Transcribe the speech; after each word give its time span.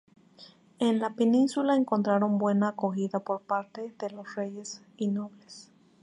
En 0.79 0.97
la 0.97 1.13
península 1.13 1.75
encontraron 1.75 2.39
buena 2.39 2.69
acogida 2.69 3.19
por 3.19 3.41
parte 3.43 3.93
de 3.99 4.09
los 4.09 4.33
reyes 4.33 4.81
y 4.97 5.09
nobles. 5.09 5.69